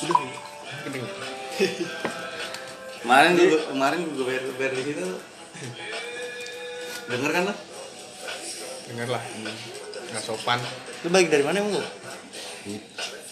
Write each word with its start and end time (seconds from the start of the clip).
Gedeng. 0.00 1.04
Kemarin 3.04 3.30
gue 3.36 3.60
kemarin 3.68 4.00
gue 4.00 4.24
bayar 4.24 4.42
bayar 4.56 4.72
di 4.72 4.82
situ. 4.88 5.04
Denger 7.12 7.30
kan 7.36 7.42
lo? 7.52 7.54
Denger 8.88 9.08
lah. 9.12 9.22
Nggak 10.08 10.24
sopan. 10.24 10.56
Lu 11.04 11.12
balik 11.12 11.28
dari 11.28 11.44
mana 11.44 11.60
emang 11.60 11.76
lu? 11.76 11.84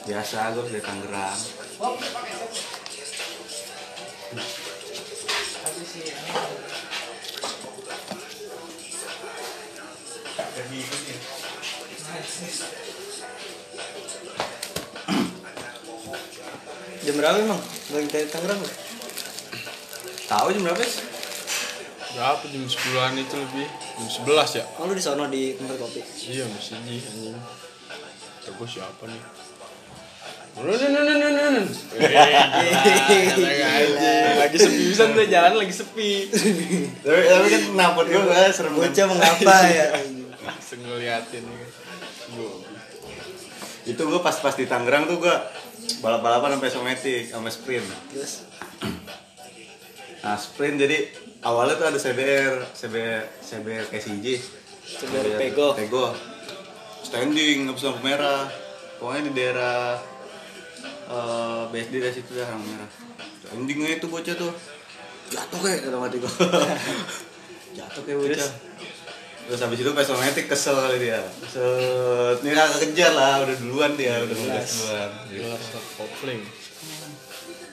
Biasa 0.05 0.53
gue 0.53 0.65
dari 0.69 0.85
Tangerang. 0.85 1.41
Jam 17.09 17.17
berapa 17.17 17.41
emang? 17.41 17.57
Balik 17.89 18.13
dari 18.13 18.29
Tangerang 18.29 18.61
lu? 18.61 18.69
Tahu 20.29 20.53
jam 20.53 20.61
berapa 20.61 20.85
sih? 20.85 21.09
Berapa 22.13 22.45
jam 22.53 22.69
10-an 22.69 23.17
itu 23.17 23.33
lebih? 23.33 23.65
Jam 23.97 24.29
11 24.29 24.61
ya? 24.61 24.65
Oh 24.77 24.85
lu 24.85 24.93
di 24.93 25.01
sono 25.01 25.25
di 25.33 25.57
tempat 25.57 25.81
kopi. 25.81 26.05
Iya, 26.05 26.45
di 26.45 26.61
sini 26.61 27.01
anjing. 27.01 27.33
Kata 28.45 28.51
gue 28.53 28.69
siapa 28.69 29.09
nih? 29.09 29.25
Anjing. 33.09 33.41
Lagi 34.45 34.57
sepi 34.61 34.83
bisa 34.93 35.09
tuh 35.09 35.25
jalan 35.33 35.65
lagi 35.65 35.73
sepi. 35.73 36.29
Tapi 36.29 37.23
tapi 37.25 37.47
kan 37.49 37.63
napot 37.73 38.05
gue 38.05 38.21
gak 38.21 38.53
serem? 38.53 38.77
Bocah 38.77 39.07
mengapa 39.09 39.55
ya? 39.65 39.97
Langsung 40.45 40.85
ngeliatin 40.85 41.41
ya. 41.41 41.68
Itu 43.89 44.03
gue 44.05 44.21
pas 44.21 44.37
pas 44.37 44.53
di 44.53 44.69
Tangerang 44.69 45.09
tuh 45.09 45.17
gue 45.21 45.35
balap 46.05 46.21
balapan 46.21 46.59
sampai 46.59 46.71
somatic 46.71 47.23
sama 47.33 47.49
sprint. 47.49 47.87
Terus 48.13 48.49
Nah 50.19 50.37
sprint 50.37 50.77
jadi 50.83 51.09
awalnya 51.47 51.79
tuh 51.79 51.87
ada 51.95 51.99
CBR, 51.99 52.75
CBR, 52.75 53.23
CBR 53.41 53.85
KCJ. 53.89 54.27
CBR 54.85 55.27
Pego. 55.39 55.73
Pego. 55.73 56.13
Standing 57.07 57.71
habis 57.71 57.85
lampu 57.87 58.03
merah. 58.05 58.51
Pokoknya 58.99 59.31
di 59.31 59.33
daerah 59.33 59.97
eh 61.09 61.63
BSD 61.73 61.95
dari 62.03 62.15
situ 62.15 62.31
dah 62.35 62.51
lampu 62.51 62.67
merah. 62.67 62.91
Standingnya 63.47 63.89
itu 63.97 64.07
bocah 64.11 64.35
tuh 64.37 64.53
jatuh 65.29 65.61
kayak 65.61 65.89
kata 65.89 65.97
mati 65.97 66.17
gue. 66.21 66.33
jatuh 67.79 68.03
kayak 68.05 68.19
bocah. 68.21 68.51
Terus 69.49 69.65
habis 69.65 69.81
itu 69.81 69.91
pesometik 69.97 70.45
kesel 70.45 70.77
kali 70.77 71.09
dia. 71.09 71.25
Set, 71.49 72.45
ini 72.45 72.53
kagak 72.53 72.85
kejar 72.85 73.17
lah, 73.17 73.41
udah 73.49 73.57
duluan 73.57 73.97
dia, 73.97 74.21
udah 74.21 74.37
duluan. 74.37 74.61
Jelas 75.33 75.61
stop 75.65 75.85
kopling. 75.97 76.45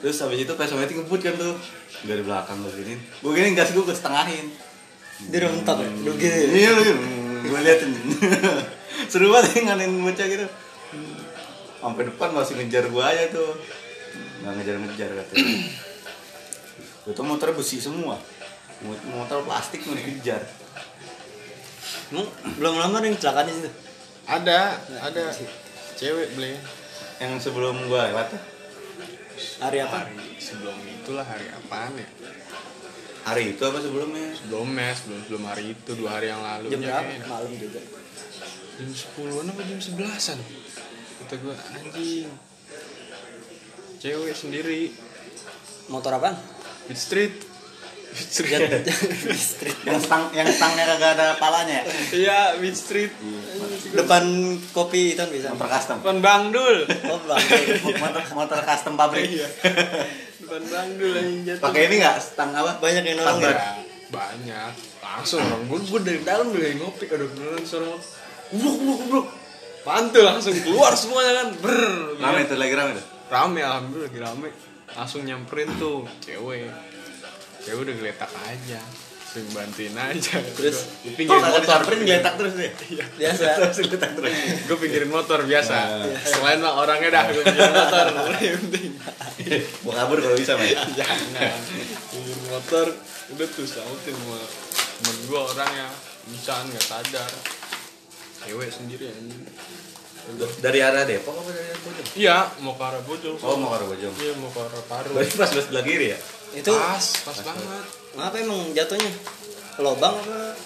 Terus 0.00 0.16
habis 0.24 0.48
itu 0.48 0.52
pesometik 0.56 0.96
ngebut 0.96 1.20
kan 1.20 1.36
tuh 1.36 1.52
dari 2.08 2.24
belakang 2.24 2.64
gue 2.64 2.72
gini. 2.80 2.96
Gue 3.20 3.36
gini 3.36 3.52
gas 3.52 3.76
gue 3.76 3.84
gue 3.84 3.92
setengahin. 3.92 4.48
dia 5.28 5.38
udah 5.44 5.52
mentok 5.52 5.78
ya? 5.84 5.88
Lu 6.00 6.12
gitu. 6.16 6.36
Iya, 6.48 6.72
gue 7.44 7.60
liatin. 7.60 7.92
Seru 9.12 9.28
banget 9.28 9.60
ya 9.60 9.60
nganin 9.68 10.00
bocah 10.00 10.26
gitu. 10.32 10.46
Sampai 11.76 12.08
depan 12.08 12.28
masih 12.32 12.56
ngejar 12.56 12.88
gue 12.88 13.04
aja 13.04 13.24
tuh. 13.28 13.52
Nggak 14.40 14.52
ngejar-ngejar 14.60 15.10
katanya. 15.12 15.44
Itu 17.12 17.20
motor 17.20 17.52
besi 17.52 17.84
semua. 17.84 18.16
Motor 19.12 19.44
plastik 19.44 19.84
mau 19.84 19.92
dikejar. 19.92 20.40
Emang 22.06 22.26
belum 22.56 22.74
lama 22.78 22.96
ada 22.98 23.06
yang 23.06 23.16
kecelakaan 23.18 23.46
di 23.50 23.54
situ. 23.58 23.70
Ada, 24.26 24.58
ada 25.02 25.24
cewek 25.94 26.28
beli. 26.38 26.54
Yang 27.18 27.32
sebelum 27.50 27.74
gue 27.86 28.00
lewat. 28.12 28.28
Hari 29.60 29.78
apa? 29.82 29.96
Hari 30.06 30.38
sebelum 30.38 30.76
itulah 30.86 31.26
hari 31.26 31.46
apaan 31.50 31.92
ya? 31.98 32.08
Hari 33.26 33.58
itu 33.58 33.62
apa 33.66 33.78
sebelumnya? 33.82 34.30
Sebelumnya, 34.38 34.88
sebelum 34.94 35.20
sebelum 35.26 35.42
hari 35.50 35.74
itu 35.74 35.90
dua 35.98 36.10
hari 36.20 36.30
yang 36.30 36.42
lalu. 36.42 36.70
Jam 36.70 36.80
Ya, 36.80 36.86
berapa? 36.94 37.02
kayaknya. 37.10 37.26
Malam 37.26 37.52
juga. 37.58 37.80
Jam 38.76 38.90
10 38.92 39.50
apa 39.50 39.60
jam 39.64 39.78
11-an? 39.80 40.38
Kata 41.16 41.34
gue 41.40 41.54
anjing. 41.74 42.28
Cewek 43.96 44.34
sendiri 44.36 44.92
Motor 45.88 46.18
apaan? 46.18 46.36
Beat 46.86 46.98
Street. 47.00 47.34
Street. 48.16 48.88
Street. 49.52 49.76
Yang 49.84 50.00
stang 50.08 50.32
yang 50.32 50.48
stangnya 50.48 50.84
kagak 50.88 51.12
ada 51.20 51.26
palanya. 51.36 51.84
ya? 51.84 51.92
Iya, 52.16 52.38
Beat 52.56 52.76
Street. 52.76 53.12
Depan 53.92 54.24
kopi 54.72 55.12
itu 55.14 55.20
kan 55.20 55.28
bisa. 55.28 55.52
Motor 55.52 55.68
custom. 55.70 55.96
Depan 56.00 56.18
Bang 56.24 56.42
Dul. 56.50 56.88
Oh 57.12 57.20
bang. 57.28 57.40
Motor 58.00 58.22
motor 58.32 58.58
custom 58.64 58.94
pabrik. 58.96 59.28
Iya. 59.28 59.48
Depan 60.42 60.62
Bang 60.72 60.88
Dul 60.96 61.12
yang 61.12 61.30
jatuh. 61.44 61.62
Pakai 61.68 61.82
ini 61.92 61.94
nggak 62.00 62.16
stang 62.18 62.50
apa? 62.56 62.80
Banyak 62.80 63.02
yang 63.04 63.16
nolong 63.20 63.38
ya. 63.44 63.52
Ya, 63.52 63.70
banyak. 64.08 64.72
Langsung 65.04 65.40
orang 65.44 65.62
gue 65.70 65.78
gue 65.86 66.00
dari 66.02 66.20
dalam 66.24 66.46
udah 66.50 66.72
ngopi 66.82 67.04
aduh 67.06 67.28
beneran 67.30 67.64
suara. 67.68 67.94
Ubruk 68.56 68.74
ubruk 68.80 68.98
ubruk. 69.06 69.26
Pantul 69.86 70.26
langsung 70.26 70.56
keluar 70.64 70.96
semuanya 70.98 71.44
kan. 71.44 71.48
Ber. 71.62 71.78
Rame 72.18 72.40
tuh 72.48 72.58
lagi 72.58 72.74
rame 72.74 72.92
tuh. 72.96 73.06
rame 73.26 73.58
alhamdulillah 73.58 74.06
lagi 74.06 74.20
rame 74.22 74.48
langsung 74.94 75.26
nyamperin 75.26 75.66
tuh 75.82 76.06
cewek 76.22 76.70
cewek 77.66 77.82
udah 77.82 77.94
geletak 77.96 78.30
aja 78.30 78.80
sering 79.26 79.50
bantuin 79.50 79.92
aja 79.92 80.38
Terus? 80.54 80.78
Oh, 81.02 81.12
pinggirin 81.12 81.28
kagak 81.36 81.50
motor 81.50 81.60
disamperin 81.60 82.00
geletak 82.00 82.34
terus 82.36 82.54
deh. 82.54 82.72
Biasa. 83.12 83.44
Terus 83.58 83.76
geletak 83.84 84.10
terus. 84.14 84.32
gue 84.64 84.76
pinggirin 84.78 85.10
motor 85.10 85.38
biasa 85.42 85.76
Nah. 85.76 86.16
selain 86.22 86.58
mah 86.58 86.74
orangnya 86.78 87.10
dah 87.12 87.24
gue 87.28 87.42
pinggirin 87.42 87.74
motor 87.74 88.06
yang 88.46 88.58
penting 88.62 88.90
Mau 89.82 89.92
kabur 89.92 90.18
kalau 90.18 90.36
bisa, 90.36 90.52
Mas. 90.54 90.72
jangan 90.98 91.18
pinggirin 92.08 92.44
motor 92.48 92.86
udah 93.28 93.46
tuh 93.50 93.66
sautin 93.66 94.14
sama 94.14 94.38
temen 94.96 95.16
gue 95.26 95.40
orang 95.44 95.72
yang 95.76 95.92
bisa 96.26 96.54
nggak 96.62 96.80
sadar 96.82 97.30
cewek 98.40 98.70
sendiri 98.70 99.10
anjing 99.10 99.42
Dari 100.56 100.78
arah 100.80 101.02
Depok 101.02 101.34
apa 101.36 101.50
dari 101.50 101.66
arah 101.66 101.80
Bojong? 101.82 102.06
iya 102.14 102.36
mau 102.58 102.72
ke 102.72 102.82
arah 102.82 102.98
bojong 103.00 103.36
Oh, 103.38 103.54
mau 103.54 103.68
ke 103.68 103.76
arah 103.76 103.86
Bojong. 103.86 104.14
iya 104.16 104.32
mau 104.34 104.48
ke 104.48 104.60
arah 104.60 104.82
paru 104.86 105.10
Berarti 105.12 105.34
pas 105.34 105.50
sebelah 105.50 105.82
kiri 105.82 106.06
ya? 106.10 106.18
Itu 106.52 106.70
pas 106.70 107.04
pas 107.24 107.38
banget 107.42 107.84
apa 108.16 108.36
emang 108.38 108.60
jatuhnya? 108.72 109.12
Lobang 109.76 110.14
apa? 110.16 110.56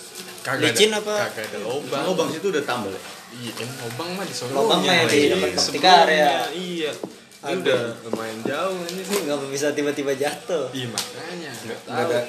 kagak 0.40 0.72
Licin 0.72 0.88
ada, 0.92 1.02
apa? 1.02 1.14
kagak 1.28 1.44
ada 1.52 1.58
lobang 1.60 2.02
Oh, 2.06 2.14
bang 2.16 2.28
situ 2.32 2.46
udah 2.48 2.64
tambal 2.64 2.92
ya? 2.92 3.00
Iya, 3.30 3.52
kan 3.54 3.68
lobang 3.84 4.10
mah 4.18 4.24
di 4.26 4.34
sono. 4.34 4.52
Lobang 4.54 4.80
mah 4.82 4.94
ya 4.94 5.04
di 5.06 5.20
dekat. 5.78 6.06
Iya. 6.52 6.90
Ini 7.40 7.56
udah 7.56 7.80
lumayan 8.04 8.38
jauh 8.44 8.78
ini 8.84 9.02
sih. 9.02 9.18
Nggak 9.24 9.38
bisa 9.48 9.66
tiba-tiba 9.72 10.12
jatuh. 10.12 10.68
Iya 10.74 10.88
makanya. 10.92 11.50
Enggak 11.56 11.78
Nggak 11.88 12.04
tahu. 12.04 12.12
ada. 12.12 12.20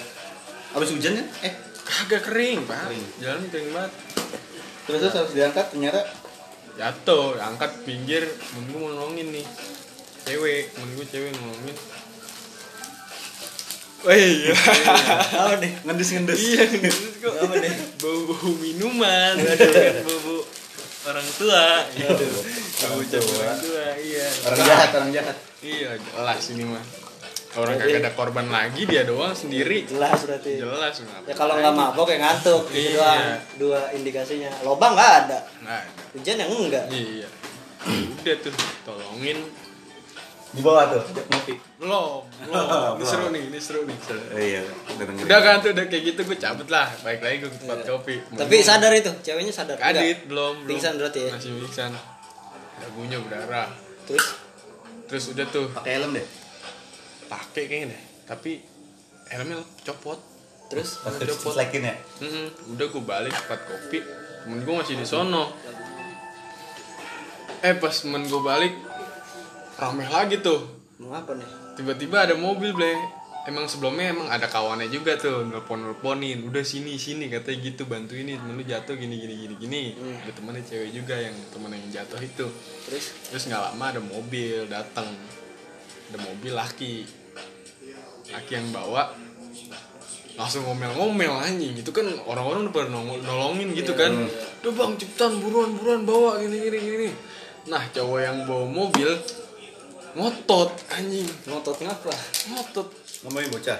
Habis 0.72 0.90
hujan 0.96 1.14
kan? 1.20 1.28
Eh, 1.44 1.54
Kagak 1.82 2.22
kering, 2.24 2.64
Pak. 2.64 2.78
Kering. 2.88 3.06
Jalan 3.20 3.44
kering 3.52 3.70
banget. 3.76 3.92
terus 4.88 5.00
terus 5.04 5.16
harus 5.16 5.34
diangkat 5.36 5.66
ternyata 5.70 6.02
Jatuh, 6.72 7.36
angkat 7.38 7.84
pinggir, 7.84 8.24
temen 8.24 8.64
gue 8.72 8.80
mau 8.80 8.90
nolongin 8.90 9.28
nih. 9.30 9.46
Cewek, 10.24 10.72
temen 10.72 10.90
gue 10.96 11.06
cewek 11.06 11.30
nolongin. 11.36 11.76
Wah 14.02 14.18
iya. 14.18 14.54
Apa 15.38 15.62
deh? 15.62 15.72
ngendus-ngendus. 15.86 16.38
iya, 16.38 16.66
terus 16.66 17.22
kok 17.22 17.34
Apa 17.38 17.54
deh? 17.56 17.74
bau-bau 18.02 18.50
minuman, 18.58 19.38
aduh, 19.38 19.70
bau-bau 20.02 20.42
orang 21.06 21.28
tua. 21.38 21.66
Aduh. 21.86 22.34
Bau 22.82 22.98
cabai 23.00 23.36
orang 23.38 23.60
tua, 23.62 23.86
iya. 23.98 24.26
Orang 24.42 24.60
jahat, 24.60 24.90
orang 24.98 25.12
jahat. 25.14 25.38
Iya, 25.62 25.90
jelas 25.98 26.44
ini 26.50 26.64
mah. 26.66 26.82
Orang 27.52 27.76
kagak 27.76 28.00
ada 28.00 28.12
korban 28.16 28.48
lagi 28.48 28.88
dia 28.88 29.04
doang 29.04 29.36
sendiri. 29.36 29.84
Jelas 29.84 30.24
berarti. 30.24 30.56
Jelas 30.56 30.94
kenapa? 30.98 31.26
Ya 31.28 31.36
kalau 31.36 31.54
nggak 31.60 31.74
mabok 31.76 32.08
ya 32.08 32.18
ngantuk. 32.18 32.64
Gitu 32.72 32.96
Iya. 32.96 32.98
doang. 32.98 33.22
Dua 33.60 33.80
indikasinya. 33.92 34.50
Lobang 34.64 34.96
nggak 34.96 35.12
ada. 35.28 35.40
Nggak 35.60 35.78
ada. 35.84 36.02
Hujan 36.16 36.36
yang 36.40 36.50
enggak. 36.50 36.86
Iya. 36.90 37.28
Udah 38.24 38.36
tuh, 38.40 38.54
tolongin. 38.82 39.38
Di 40.52 40.60
bawah 40.60 40.84
tuh, 40.90 41.00
ajak 41.02 41.26
ngopi. 41.28 41.56
Belum, 41.80 42.28
belum. 42.44 42.94
Ini 43.00 43.06
seru 43.08 43.26
nih, 43.32 43.44
ini 43.48 43.60
seru 43.60 43.82
nih. 43.88 43.98
Eh, 44.36 44.46
iya, 44.52 44.62
udah 45.24 45.40
kan 45.40 45.56
tuh, 45.64 45.72
udah 45.72 45.86
kayak 45.88 46.04
gitu 46.12 46.20
gue 46.28 46.36
cabut 46.36 46.68
lah. 46.68 46.92
Baik 47.02 47.24
lagi 47.24 47.36
gue 47.40 47.50
ke 47.50 47.58
tempat 47.58 47.80
kopi. 47.86 48.16
Tapi 48.36 48.56
sadar 48.60 48.92
itu, 48.92 49.12
ceweknya 49.22 49.50
sadar. 49.50 49.80
Kadit 49.80 50.28
belum, 50.28 50.64
belum. 50.64 50.70
Pingsan 50.76 51.00
berarti 51.00 51.20
ya? 51.26 51.32
Masih 51.32 51.52
pingsan. 51.58 51.92
Dagunya 52.78 53.18
berdarah. 53.20 53.70
Terus 54.04 54.26
Terus 55.08 55.36
udah 55.36 55.44
tuh 55.46 55.68
Pakai 55.70 56.00
helm 56.00 56.16
deh. 56.16 56.24
pakai 57.28 57.64
kayaknya 57.68 57.92
deh. 57.92 58.02
Tapi 58.26 58.52
helmnya 59.28 59.60
copot. 59.84 60.20
terus 60.68 61.04
Pas 61.04 61.12
Copot. 61.12 61.52
diselekin 61.52 61.84
ya. 61.84 61.96
Mm-mm. 62.24 62.48
Udah 62.72 62.88
gue 62.88 63.04
balik 63.04 63.36
tempat 63.36 63.60
kopi 63.62 64.00
Temen 64.42 64.64
gue 64.64 64.72
masih 64.74 64.96
di 64.96 65.04
sono 65.04 65.52
Eh 67.60 67.76
pas 67.76 67.92
temen 67.92 68.24
gue 68.24 68.40
balik 68.40 68.72
Rame 69.82 70.06
lagi 70.06 70.38
tuh. 70.46 70.62
Mau 71.02 71.10
apa 71.18 71.34
nih? 71.34 71.50
Tiba-tiba 71.74 72.30
ada 72.30 72.38
mobil 72.38 72.70
ble. 72.70 72.94
Emang 73.50 73.66
sebelumnya 73.66 74.14
emang 74.14 74.30
ada 74.30 74.46
kawannya 74.46 74.86
juga 74.94 75.18
tuh 75.18 75.42
Nelpon-nelponin. 75.50 76.46
Udah 76.46 76.62
sini 76.62 76.94
sini 77.02 77.26
katanya 77.26 77.58
gitu 77.66 77.90
Bantu 77.90 78.14
ini 78.14 78.38
temen 78.38 78.54
lu 78.54 78.62
jatuh 78.62 78.94
gini 78.94 79.18
gini 79.18 79.34
gini 79.34 79.56
gini. 79.58 79.84
Ada 79.98 80.38
temennya 80.38 80.62
cewek 80.62 80.94
juga 80.94 81.18
yang 81.18 81.34
temen 81.50 81.74
yang 81.74 81.90
jatuh 81.90 82.22
itu. 82.22 82.46
Terus? 82.86 83.06
Terus 83.34 83.44
nggak 83.50 83.62
lama 83.74 83.86
ada 83.90 83.98
mobil 83.98 84.70
datang 84.70 85.10
ada 86.14 86.18
mobil 86.22 86.54
laki. 86.54 87.02
Laki 88.30 88.52
yang 88.54 88.70
bawa 88.70 89.10
langsung 90.38 90.62
ngomel-ngomel 90.70 91.42
anjing. 91.42 91.74
Itu 91.82 91.90
kan 91.90 92.06
orang-orang 92.30 92.70
udah 92.70 92.74
pada 92.78 92.94
nongol- 92.94 93.26
nolongin 93.26 93.74
gitu 93.74 93.98
kan. 93.98 94.14
Udah 94.62 94.72
bang 94.78 94.94
cepetan 95.02 95.42
buruan 95.42 95.74
buruan 95.74 96.06
bawa 96.06 96.38
gini 96.38 96.70
gini 96.70 96.78
gini. 96.78 97.10
Nah 97.74 97.82
cowok 97.90 98.20
yang 98.22 98.38
bawa 98.46 98.70
mobil 98.70 99.10
ngotot. 100.16 100.70
Anjing. 100.92 101.28
Ngotot 101.48 101.78
ngapa? 101.84 102.14
Ngotot. 102.52 102.88
Ngomongin 103.26 103.50
bocah? 103.54 103.78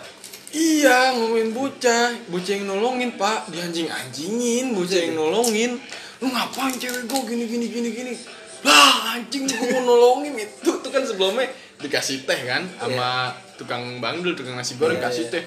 Iya 0.52 1.16
ngomongin 1.16 1.50
bocah. 1.56 2.08
Bocah 2.28 2.54
yang 2.54 2.66
nolongin 2.68 3.16
pak. 3.16 3.48
Dianjing-anjingin 3.52 4.76
Bocah 4.76 5.00
yang 5.00 5.16
nolongin. 5.16 5.80
Lu 6.22 6.28
ngapain 6.30 6.76
cewek 6.78 7.08
gue 7.10 7.22
gini 7.34 7.46
gini 7.48 7.66
gini 7.72 7.90
gini? 7.92 8.14
Lah 8.62 9.18
anjing 9.18 9.48
gue 9.48 9.58
mau 9.74 9.82
nolongin. 9.84 10.36
Itu 10.38 10.80
tuh 10.84 10.92
kan 10.92 11.04
sebelumnya 11.08 11.50
Dikasih 11.82 12.30
teh 12.30 12.46
kan 12.46 12.62
Sama 12.78 13.34
tukang 13.58 13.98
bandel 13.98 14.38
Tukang 14.38 14.54
nasi 14.54 14.78
goreng 14.78 15.02
Iya, 15.02 15.10
kasih 15.10 15.26
iya. 15.28 15.34
teh. 15.34 15.44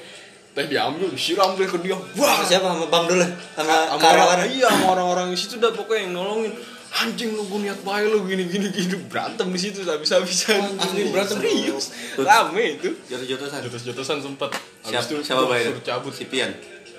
Teh 0.54 0.64
diambil 0.70 1.10
Disiram 1.10 1.54
deh 1.54 1.66
ke 1.66 1.78
dia. 1.82 1.94
Wah. 2.18 2.42
siapa? 2.42 2.70
Sama 2.74 2.86
bang 2.90 3.04
dulu 3.06 3.26
sama 3.54 3.74
sama 3.94 4.22
orang, 4.26 4.50
iya 4.50 4.66
sama 4.70 4.86
orang-orang 4.98 5.26
di 5.34 5.38
situ 5.38 5.58
dah 5.58 5.70
pokoknya 5.74 6.10
yang 6.10 6.12
nolongin 6.14 6.54
anjing 6.94 7.34
lu 7.34 7.42
gue 7.44 7.60
niat 7.60 7.80
baik 7.82 8.06
lu 8.06 8.22
gini 8.24 8.46
gini 8.46 8.68
gini. 8.70 8.94
Berantem 9.10 9.50
di 9.50 9.58
situ 9.58 9.82
habis-habisan 9.82 10.78
Anjing, 10.78 11.10
berantem. 11.10 11.42
serius. 11.42 11.90
Rame 12.14 12.78
itu. 12.78 12.94
Jotos-jotosan? 13.10 13.60
Jotos-jotosan 13.66 14.18
sempet. 14.20 14.50
Siapa 14.84 15.02
Habis 15.02 15.06
itu 15.10 15.14
siapa 15.22 15.42
bayar 15.44 15.74
suruh 15.74 15.82
cabut. 15.82 16.12
Si 16.14 16.24
Pian? 16.26 16.54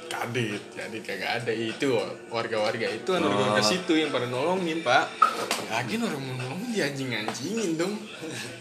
Kadit 0.05 0.61
kadit 0.75 1.01
kagak 1.01 1.31
ada. 1.41 1.51
Itu 1.51 1.95
warga-warga 2.29 2.87
itu 2.87 3.09
kan 3.09 3.23
Oh. 3.23 3.31
warga-warga 3.31 3.63
situ 3.63 3.93
yang 3.95 4.11
pada 4.11 4.27
nolongin 4.27 4.83
pak. 4.83 5.09
Lagi 5.71 5.97
orang 5.97 6.21
mau 6.21 6.35
nolongin 6.37 6.69
dia 6.71 6.85
anjing-anjingin 6.91 7.71
dong. 7.75 7.95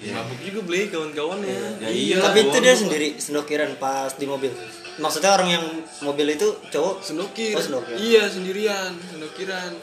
Mabuk 0.09 0.39
juga 0.41 0.61
beli 0.65 0.89
kawan-kawannya. 0.89 1.83
Ya 1.83 1.89
iya. 1.91 2.17
tapi 2.23 2.47
itu 2.47 2.59
dia 2.59 2.75
sendiri 2.75 3.09
sendokiran 3.19 3.75
pas 3.77 4.15
di 4.15 4.25
mobil. 4.25 4.55
Maksudnya 4.95 5.35
orang 5.35 5.51
yang 5.51 5.65
mobil 6.01 6.27
itu 6.33 6.47
cowok? 6.71 7.03
Sendokir. 7.03 7.59
Oh, 7.59 7.63
sendokir. 7.63 7.99
Iya, 7.99 8.31
sendirian, 8.31 8.95
sendokiran. 9.11 9.75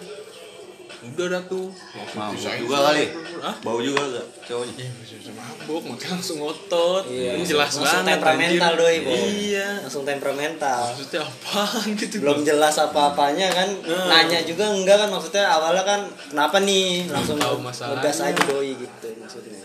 Udah 1.04 1.26
dah 1.28 1.42
tuh. 1.44 1.74
mabuk 2.14 2.38
juga 2.38 2.78
kali 2.88 3.06
Hah? 3.42 3.56
bau 3.60 3.80
juga 3.80 4.06
gak 4.12 4.28
cowoknya 4.46 4.86
Iya, 5.02 5.34
mabuk, 5.34 5.82
langsung 6.04 6.38
ngotot. 6.38 7.04
Iya. 7.08 7.32
Ini 7.34 7.44
jelas 7.44 7.74
Langsung 7.74 7.86
banget. 8.04 8.08
temperamental 8.14 8.72
doi, 8.76 8.98
Bo. 9.00 9.12
Iya. 9.12 9.68
langsung 9.82 10.04
temperamental 10.04 10.82
Maksudnya 10.88 11.22
apaan 11.24 11.88
gitu? 11.96 12.16
belum 12.20 12.40
jelas 12.44 12.76
apa-apanya 12.78 13.48
kan 13.50 13.70
Hmm. 13.82 14.08
nanya 14.08 14.40
juga 14.44 14.70
enggak 14.70 14.98
kan 15.00 15.10
maksudnya 15.10 15.46
awalnya 15.48 15.82
kan 15.84 16.02
kenapa 16.28 16.58
nih 16.60 17.08
langsung 17.08 17.36
Tahu 17.36 17.58
masalahnya. 17.60 17.98
ngegas 17.98 18.18
aja 18.22 18.42
doi 18.46 18.70
gitu 18.76 19.08
maksudnya 19.18 19.62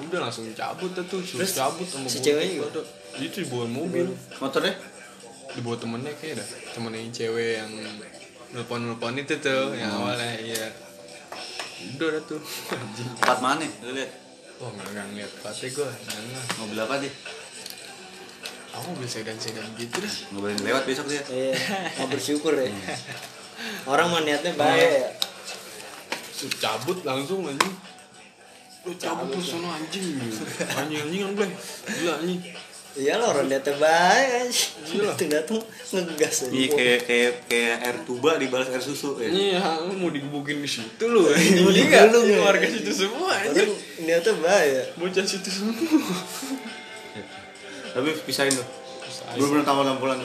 Udah 0.00 0.18
langsung 0.22 0.48
cabut 0.50 0.90
tuh, 0.96 1.20
Terus 1.20 1.52
cabut 1.52 1.84
sama 1.84 2.08
si 2.08 2.18
ceweknya 2.18 2.64
juga? 2.64 2.82
Itu 3.14 3.36
dibawa 3.40 3.66
mobil. 3.68 4.10
motornya 4.38 4.74
Dibawa 5.50 5.76
temennya 5.76 6.10
kayak 6.14 6.40
dah. 6.40 6.48
Temennya 6.72 7.04
cewek 7.10 7.58
yang 7.58 7.70
nelpon-nelpon 8.50 9.14
itu 9.14 9.34
tuh 9.38 9.74
yang 9.74 9.90
Hmm. 9.90 10.00
awalnya 10.04 10.32
iya. 10.38 10.66
Udah 11.96 12.08
dah 12.18 12.22
tuh. 12.26 12.40
Anjing. 12.74 13.08
empat 13.16 13.38
mana 13.40 13.64
lu 13.82 13.92
lihat 13.94 14.10
Wah, 14.60 14.68
nggak 14.68 14.88
nggak 14.92 15.06
ngeliat 15.16 15.32
pate 15.40 15.66
gue. 15.72 15.88
Nggak 15.88 16.44
mobil 16.60 16.78
apa 16.78 16.94
dia 17.00 17.12
Aku 18.70 18.92
mobil 18.92 19.08
sedan-sedan 19.08 19.66
gitu 19.74 19.96
dah. 19.98 20.14
nggak 20.30 20.40
boleh 20.40 20.56
lewat 20.62 20.82
besok 20.84 21.06
dia 21.08 21.22
iya 21.26 21.56
mau 21.98 22.06
bersyukur 22.06 22.54
ya 22.54 22.70
orang 23.84 24.06
mah 24.08 24.22
niatnya 24.22 24.52
baik 24.54 24.78
ya 24.78 25.10
cabut 26.56 27.04
langsung 27.04 27.44
anjing. 27.44 27.74
Lu 28.88 28.96
cabut 28.96 29.28
lu 29.28 29.42
sono 29.44 29.68
anjing. 29.68 30.16
Anjing 30.72 31.00
anjingan 31.04 31.36
gue. 31.36 31.48
Gila 32.00 32.12
anjing. 32.16 32.40
Iya 32.92 33.14
lo 33.14 33.26
orang 33.28 33.46
niatnya 33.46 33.74
baik 33.76 34.28
aja 34.42 34.64
Iya. 34.90 35.02
datang 35.08 35.28
datang 35.30 35.60
ngegas 35.92 36.36
aja 36.42 36.50
iya 36.50 36.66
kayak 36.68 37.00
kayak 37.04 37.32
kayak 37.44 37.74
air 37.80 37.96
tuba 38.02 38.34
dibalas 38.34 38.66
air 38.68 38.80
susu 38.80 39.14
ya 39.16 39.28
Iya, 39.28 39.60
lu 39.82 39.94
mau 39.96 40.08
digebukin 40.08 40.58
di 40.58 40.66
situ 40.66 41.04
lu. 41.04 41.22
Mau 41.22 41.30
Anjing 41.30 41.70
juga 41.70 41.98
lu 42.04 42.18
digulung 42.18 42.26
ya. 42.28 42.40
warga 42.42 42.66
situ 42.66 42.90
semua 42.92 43.30
anjing. 43.32 43.70
niatnya 44.00 44.32
baik 44.36 44.68
ya 44.72 44.84
Bocah 44.96 45.22
situ 45.24 45.48
semua. 45.48 45.74
tapi 47.90 48.08
pisahin 48.22 48.52
tuh 48.52 48.66
belum 49.32 49.48
pernah 49.52 49.64
tampil 49.64 49.84
tampilan 49.84 50.18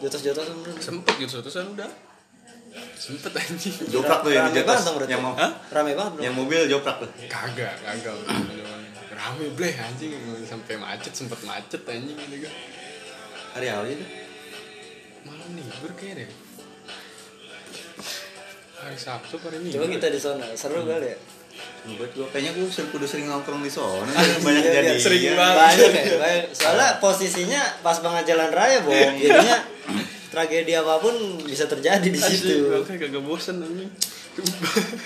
jotos-jotosan 0.00 0.56
bro 0.60 0.72
Sempet 0.76 1.14
gitu 1.16 1.38
satu 1.38 1.50
udah. 1.72 1.90
Sempet 2.94 3.30
anjing. 3.32 3.74
joprak 3.88 4.18
tuh 4.20 4.30
yang 4.30 4.50
di 4.50 4.62
berarti. 4.62 5.06
yang 5.08 5.22
mau 5.22 5.34
rame 5.70 5.92
banget 5.94 6.12
yang 6.20 6.34
mobil 6.34 6.66
joprak 6.66 6.98
tuh 6.98 7.10
Kagak, 7.26 7.74
kagak. 7.80 8.14
Rame 9.24 9.48
bleh 9.50 9.72
anjing 9.74 10.12
sampai 10.44 10.76
macet 10.76 11.08
sempet 11.10 11.40
macet 11.42 11.80
anjing 11.82 12.12
gitu 12.14 12.36
gue. 12.38 12.52
hari 13.50 13.66
apa 13.66 13.86
itu 13.86 14.04
Malam 15.24 15.48
libur 15.54 15.90
kayaknya 15.94 16.14
deh. 16.20 16.30
Hari 18.76 18.92
Sabtu 18.94 19.40
hari 19.40 19.56
Minggu. 19.58 19.74
coba 19.74 19.86
kita 19.88 20.06
di 20.08 20.20
sana 20.20 20.44
seru 20.52 20.84
kali 20.84 21.08
ya 21.08 21.16
buat 21.86 22.10
gua 22.12 22.26
kayaknya 22.28 22.52
gua 22.54 22.66
sering 22.66 22.90
kudu 22.90 23.06
sering 23.06 23.26
nongkrong 23.26 23.60
di 23.60 23.68
sana 23.68 24.04
Iya, 24.04 24.36
banyak 24.38 24.62
biar 24.62 24.84
jadi 24.84 24.98
sering 24.98 25.22
banget. 25.32 25.56
banyak 25.56 25.90
ya 25.94 26.16
banyak. 26.18 26.44
soalnya 26.50 26.88
posisinya 26.98 27.62
pas 27.80 27.96
banget 27.98 28.24
jalan 28.26 28.50
raya 28.50 28.78
bong 28.80 28.92
jadinya 29.14 29.56
tragedi 30.28 30.72
apa 30.74 30.98
pun 30.98 31.14
bisa 31.40 31.64
terjadi 31.64 32.04
di 32.04 32.18
Asli, 32.18 32.34
situ 32.34 32.68
makanya 32.74 32.98
kagak 33.00 33.22
bosen 33.22 33.56
anjing. 33.58 33.88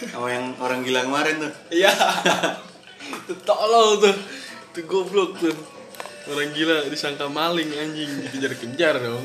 sama 0.09 0.27
yang 0.29 0.51
orang 0.57 0.81
gila 0.81 1.05
kemarin 1.05 1.35
tuh 1.39 1.53
Iya. 1.71 1.93
Itu 3.09 3.35
tolol 3.43 3.99
tuh. 3.99 4.17
Itu 4.71 4.81
goblok 4.85 5.37
tuh. 5.37 5.57
Orang 6.29 6.53
gila 6.53 6.85
disangka 6.87 7.25
maling 7.27 7.73
anjing 7.73 8.11
dikejar-kejar 8.23 9.01
dong. 9.01 9.25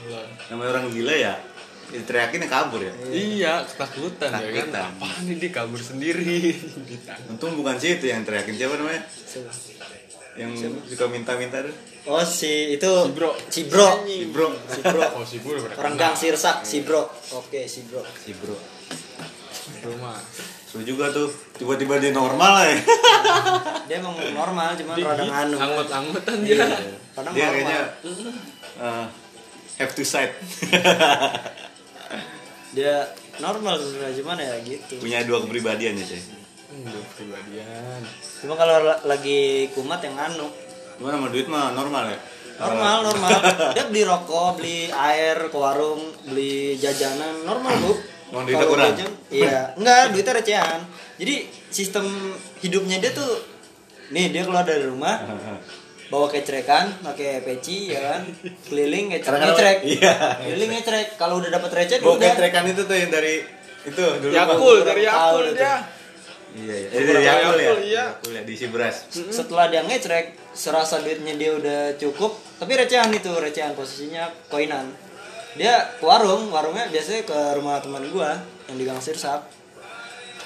Tolol. 0.00 0.26
namanya 0.48 0.70
orang 0.76 0.92
gila 0.92 1.12
ya 1.12 1.34
diteriakin 1.84 2.44
yang 2.44 2.52
kabur 2.52 2.80
ya 2.80 2.92
Iya, 3.08 3.52
ketakutan, 3.64 4.28
ya 4.32 4.40
kan. 4.40 4.68
Ketakutan. 4.68 4.84
Apaan 4.90 5.22
nih 5.24 5.36
dia 5.38 5.50
kabur 5.50 5.80
sendiri. 5.80 6.56
Untung 7.32 7.56
bukan 7.56 7.76
sih 7.76 7.96
itu 7.96 8.08
yang 8.08 8.20
teriakin 8.20 8.52
siapa 8.52 8.76
namanya 8.76 9.04
yang 10.34 10.50
suka 10.84 11.06
minta-minta 11.06 11.62
tuh 11.62 11.70
oh 12.04 12.20
si 12.20 12.74
itu 12.74 12.90
Si 12.90 13.12
bro. 13.14 13.30
si 13.46 13.62
bro 13.70 13.88
si 14.02 14.20
bro 14.26 14.50
si 14.66 14.80
bro 14.82 15.04
Oh, 15.14 15.22
si 15.22 15.38
Bro 15.38 15.62
orang 15.78 15.94
gang 15.94 16.18
sirsak 16.18 16.66
si 16.66 16.82
bro 16.82 17.06
oke 17.32 17.60
si 17.64 17.86
bro 17.86 18.02
si 18.18 18.34
bro 18.34 18.58
Bro 19.78 19.94
mah. 20.02 20.18
Seru 20.74 20.84
juga 20.84 21.06
tuh 21.08 21.30
tiba-tiba 21.54 21.96
dia 21.96 22.10
normal 22.10 22.52
ya. 22.60 22.74
Dia 23.86 23.96
emang 23.96 24.12
normal 24.34 24.74
cuman 24.74 24.92
Dia 24.92 25.06
rada 25.06 25.22
nganu 25.22 25.54
Anggot-anggotan 25.56 26.34
Iya. 26.40 26.66
dia. 26.66 26.98
Padahal 27.12 27.30
dia 27.30 27.38
normal. 27.38 27.54
kayaknya 27.54 27.78
uh, 28.76 29.04
have 29.76 29.92
to 29.92 30.02
side. 30.02 30.32
Dia 32.74 33.06
normal 33.38 33.78
sebenarnya 33.78 34.14
cuman 34.18 34.36
ya 34.36 34.54
gitu. 34.60 34.92
Punya 34.98 35.22
dua 35.22 35.38
kepribadian 35.40 35.94
ya 35.94 36.04
cuy 36.04 36.20
Hmm, 36.66 36.82
dua 36.84 37.00
kepribadian. 37.06 38.00
cuma 38.42 38.54
kalau 38.56 38.74
la- 38.82 39.02
lagi 39.04 39.68
kumat 39.70 40.00
yang 40.02 40.16
anu 40.18 40.48
gimana 40.94 41.16
sama 41.16 41.28
duit 41.28 41.44
mah 41.46 41.70
normal 41.70 42.08
ya? 42.08 42.18
Normal 42.56 42.96
normal. 43.04 43.30
Dia 43.74 43.84
beli 43.86 44.02
rokok 44.02 44.58
beli 44.58 44.88
air 44.88 45.36
ke 45.44 45.54
warung 45.54 46.00
beli 46.24 46.74
jajanan 46.74 47.42
normal 47.42 47.72
bu 47.78 47.92
Emang 48.34 48.44
duitnya 48.44 48.58
Kalau 48.58 48.72
kurang? 48.74 48.90
jajan, 48.92 49.10
iya. 49.30 49.60
Enggak 49.74 50.02
duitnya 50.10 50.34
recehan. 50.34 50.80
Jadi 51.14 51.34
sistem 51.70 52.04
hidupnya 52.58 52.98
dia 52.98 53.14
tuh 53.14 53.30
nih 54.10 54.28
dia 54.28 54.42
keluar 54.42 54.62
dari 54.62 54.82
rumah 54.82 55.22
bawa 56.04 56.26
kecrekan 56.28 56.90
pakai 57.00 57.40
peci 57.40 57.88
ya 57.88 58.00
kan? 58.12 58.22
Keliling 58.64 59.14
Kadang-kadang- 59.14 59.54
ngecrek 59.54 59.78
iya. 59.88 60.14
keliling 60.36 60.70
ngecrek 60.72 61.06
kalau 61.14 61.38
udah 61.38 61.48
dapat 61.48 61.70
receh 61.72 61.98
Bawa 61.98 62.18
udah. 62.18 62.26
ketrekan 62.28 62.66
itu 62.66 62.82
tuh 62.82 62.92
yang 62.92 63.08
dari 63.08 63.40
itu 63.84 64.02
dulu 64.18 64.30
Yakul 64.30 64.76
dari 64.82 65.02
Yakul 65.02 65.44
itu. 65.46 65.56
dia. 65.56 65.74
iya 66.54 66.74
iya. 66.76 66.88
Dari 66.90 67.24
Yakul 67.24 67.56
ya? 67.56 67.72
Iya. 67.80 68.04
Yakul 68.10 68.32
ya 68.32 68.42
diisi 68.42 68.66
beras. 68.68 68.96
Setelah 69.10 69.66
dia 69.68 69.80
ngecrek 69.80 70.26
serasa 70.52 70.98
duitnya 70.98 71.34
dia 71.34 71.50
udah 71.52 71.80
cukup 71.96 72.34
tapi 72.56 72.72
recehan 72.74 73.10
itu 73.10 73.30
recehan 73.32 73.72
posisinya 73.72 74.26
koinan 74.46 74.90
dia 75.54 75.74
ke 75.98 76.04
warung 76.04 76.50
warungnya 76.50 76.90
biasanya 76.90 77.22
ke 77.22 77.38
rumah 77.54 77.78
teman 77.78 78.02
gua 78.10 78.34
yang 78.66 78.76
di 78.78 78.84
Gang 78.86 78.98
Sirsak 78.98 79.46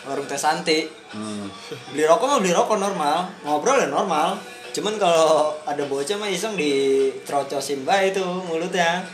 warung 0.04 0.28
teh 0.28 0.40
Santi. 0.40 0.88
Hmm. 1.08 1.48
beli 1.92 2.04
rokok 2.04 2.28
mah 2.28 2.38
beli 2.40 2.52
rokok 2.52 2.76
normal 2.76 3.28
ngobrol 3.44 3.80
ya 3.80 3.88
normal. 3.88 4.36
Cuman 4.72 5.00
kalau 5.00 5.56
ada 5.64 5.80
bocah 5.88 6.16
mah 6.20 6.28
iseng 6.28 6.54
dicerocosin 6.54 7.82
bae 7.88 8.12
itu 8.12 8.22
mulutnya. 8.22 9.04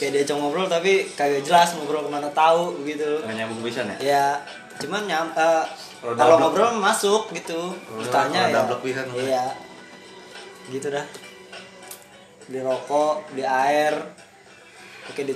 Kayak 0.00 0.24
diajak 0.24 0.36
ngobrol 0.40 0.64
tapi 0.64 1.04
kagak 1.12 1.44
jelas 1.44 1.76
ngobrol 1.76 2.06
ke 2.06 2.10
mana 2.10 2.30
tahu 2.32 2.72
gitu. 2.88 3.20
Nggak 3.20 3.36
nyambung 3.36 3.60
bisa 3.60 3.84
ya? 3.84 3.96
Ya 4.00 4.26
cuman 4.80 5.04
nyam 5.04 5.28
eh, 5.36 5.64
Kalau 6.00 6.40
ngobrol 6.40 6.72
masuk 6.80 7.28
gitu. 7.36 7.74
Bertanya 8.00 8.48
kalau 8.48 8.80
ya. 8.80 8.80
pisan. 8.80 9.06
iya. 9.18 9.44
Gitu 10.72 10.88
dah. 10.88 11.04
Beli 12.48 12.64
rokok 12.64 13.28
beli 13.34 13.44
air 13.44 13.92
oke 15.10 15.26
di 15.26 15.34